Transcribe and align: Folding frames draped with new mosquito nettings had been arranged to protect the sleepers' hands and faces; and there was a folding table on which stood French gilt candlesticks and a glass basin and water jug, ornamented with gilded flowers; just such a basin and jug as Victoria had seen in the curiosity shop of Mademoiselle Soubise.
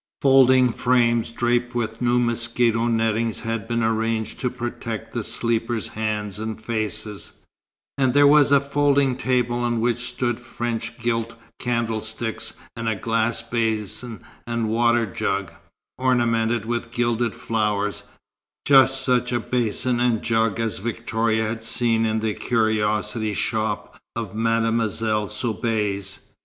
Folding 0.19 0.71
frames 0.71 1.29
draped 1.29 1.75
with 1.75 2.01
new 2.01 2.17
mosquito 2.17 2.87
nettings 2.87 3.41
had 3.41 3.67
been 3.67 3.83
arranged 3.83 4.39
to 4.39 4.49
protect 4.49 5.11
the 5.13 5.23
sleepers' 5.23 5.89
hands 5.89 6.39
and 6.39 6.59
faces; 6.59 7.33
and 7.99 8.15
there 8.15 8.25
was 8.25 8.51
a 8.51 8.59
folding 8.59 9.15
table 9.15 9.57
on 9.59 9.79
which 9.79 9.99
stood 10.09 10.39
French 10.39 10.97
gilt 10.97 11.35
candlesticks 11.59 12.53
and 12.75 12.89
a 12.89 12.95
glass 12.95 13.43
basin 13.43 14.21
and 14.47 14.69
water 14.69 15.05
jug, 15.05 15.51
ornamented 15.99 16.65
with 16.65 16.89
gilded 16.91 17.35
flowers; 17.35 18.01
just 18.65 19.03
such 19.03 19.31
a 19.31 19.39
basin 19.39 19.99
and 19.99 20.23
jug 20.23 20.59
as 20.59 20.79
Victoria 20.79 21.47
had 21.47 21.61
seen 21.61 22.07
in 22.07 22.21
the 22.21 22.33
curiosity 22.33 23.35
shop 23.35 23.99
of 24.15 24.33
Mademoiselle 24.33 25.27
Soubise. 25.27 26.21